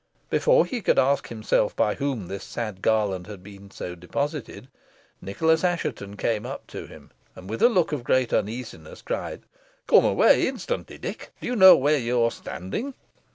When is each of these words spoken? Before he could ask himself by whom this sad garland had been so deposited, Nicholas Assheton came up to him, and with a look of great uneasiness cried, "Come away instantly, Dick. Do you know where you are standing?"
Before 0.31 0.65
he 0.65 0.81
could 0.81 0.97
ask 0.97 1.27
himself 1.27 1.75
by 1.75 1.93
whom 1.93 2.25
this 2.27 2.43
sad 2.43 2.81
garland 2.81 3.27
had 3.27 3.43
been 3.43 3.69
so 3.69 3.93
deposited, 3.93 4.67
Nicholas 5.21 5.63
Assheton 5.63 6.17
came 6.17 6.43
up 6.43 6.65
to 6.73 6.87
him, 6.87 7.11
and 7.35 7.47
with 7.47 7.61
a 7.61 7.69
look 7.69 7.91
of 7.91 8.03
great 8.03 8.33
uneasiness 8.33 9.03
cried, 9.03 9.43
"Come 9.85 10.03
away 10.05 10.47
instantly, 10.47 10.97
Dick. 10.97 11.29
Do 11.39 11.45
you 11.45 11.55
know 11.55 11.77
where 11.77 11.99
you 11.99 12.19
are 12.23 12.31
standing?" 12.31 12.95